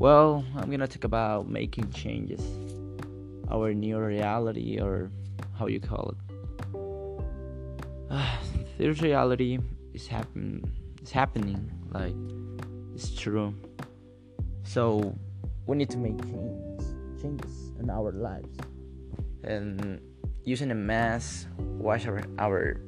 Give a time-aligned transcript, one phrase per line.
[0.00, 2.40] Well, I'm gonna talk about making changes,
[3.50, 5.10] our new reality, or
[5.58, 6.18] how you call it.
[8.08, 8.36] Uh,
[8.78, 9.58] this reality
[9.92, 10.64] is happen
[11.02, 12.16] is happening, like
[12.94, 13.52] it's true.
[14.62, 15.14] So
[15.66, 18.56] we need to make changes, changes in our lives,
[19.44, 20.00] and
[20.44, 22.80] using a mask, wash our, our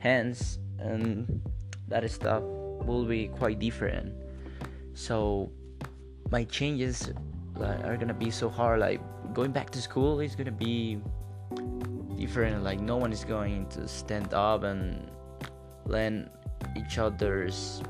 [0.00, 1.40] hands, and
[1.86, 4.12] that stuff will be quite different.
[4.94, 5.52] So
[6.32, 7.12] my changes
[7.60, 8.80] are gonna be so hard.
[8.80, 9.00] Like
[9.34, 10.98] going back to school is gonna be
[12.16, 12.64] different.
[12.64, 15.10] Like no one is going to stand up and
[15.84, 16.30] lend
[16.74, 17.82] each other's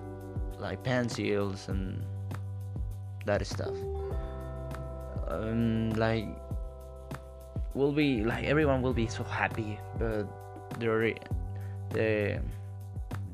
[0.59, 2.03] like pencils and
[3.27, 3.77] that stuff.
[5.29, 6.27] Um, like
[7.75, 10.27] will be like everyone will be so happy, but
[10.81, 11.15] the
[11.91, 12.41] the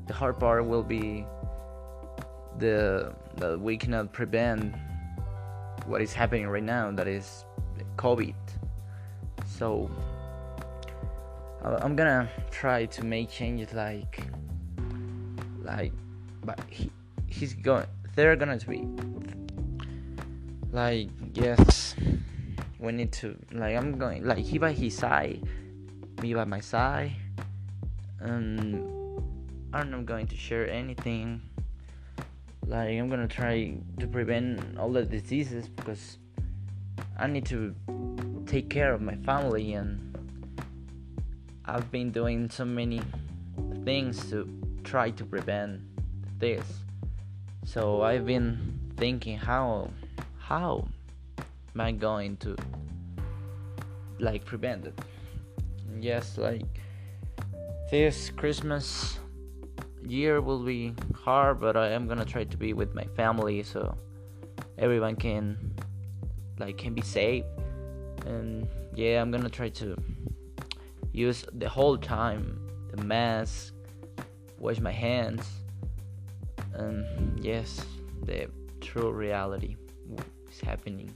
[0.05, 1.25] the hard part will be
[2.59, 4.75] the that we cannot prevent
[5.89, 7.43] what is happening right now that is
[7.97, 8.35] covid.
[9.45, 9.89] So
[11.63, 14.23] uh, i'm gonna try to make changes like
[15.61, 15.91] like
[16.45, 16.89] but he,
[17.27, 18.87] he's going they're gonna be
[20.71, 21.95] like yes
[22.79, 25.43] we need to like i'm going like he by his side
[26.21, 27.11] me by my side
[28.19, 28.79] and
[29.73, 31.41] i'm not going to share anything
[32.67, 36.17] like i'm gonna try to prevent all the diseases because
[37.17, 37.73] i need to
[38.45, 40.17] take care of my family and
[41.65, 43.01] i've been doing so many
[43.83, 44.47] things to
[44.83, 45.81] try to prevent
[46.39, 46.65] this.
[47.65, 48.57] So i've been
[48.97, 49.91] thinking how
[50.37, 50.87] how
[51.73, 52.55] am i going to
[54.19, 54.99] like prevent it?
[55.99, 56.65] Yes like
[57.91, 59.19] this christmas
[60.05, 63.97] year will be hard, but I am gonna try to be with my family so
[64.77, 65.73] everyone can
[66.57, 67.45] like can be safe.
[68.25, 69.95] And yeah, I'm gonna try to
[71.11, 72.59] use the whole time
[72.91, 73.73] the mask,
[74.57, 75.45] wash my hands,
[76.73, 77.05] and
[77.43, 77.85] yes,
[78.23, 78.49] the
[78.81, 79.75] true reality
[80.51, 81.13] is happening.